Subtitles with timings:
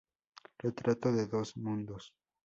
[0.63, 2.15] Retrato de dos mundos.